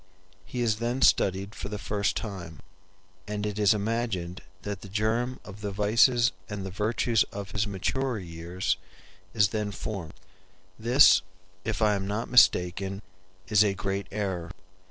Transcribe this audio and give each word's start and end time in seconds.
He 0.45 0.61
is 0.63 0.77
then 0.77 1.03
studied 1.03 1.53
for 1.53 1.69
the 1.69 1.77
first 1.77 2.17
time, 2.17 2.61
and 3.27 3.45
it 3.45 3.59
is 3.59 3.71
imagined 3.71 4.41
that 4.63 4.81
the 4.81 4.89
germ 4.89 5.39
of 5.45 5.61
the 5.61 5.69
vices 5.69 6.31
and 6.49 6.65
the 6.65 6.71
virtues 6.71 7.21
of 7.31 7.51
his 7.51 7.67
maturer 7.67 8.17
years 8.17 8.77
is 9.35 9.49
then 9.49 9.69
formed. 9.69 10.15
This, 10.79 11.21
if 11.63 11.83
I 11.83 11.93
am 11.93 12.07
not 12.07 12.31
mistaken, 12.31 13.03
is 13.47 13.63
a 13.63 13.75
great 13.75 14.07
error. 14.09 14.49